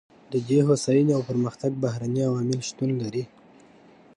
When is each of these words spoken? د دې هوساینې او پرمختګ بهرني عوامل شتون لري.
د 0.31 0.33
دې 0.47 0.59
هوساینې 0.67 1.11
او 1.17 1.21
پرمختګ 1.29 1.71
بهرني 1.83 2.21
عوامل 2.29 2.59
شتون 2.69 2.91
لري. 3.03 3.23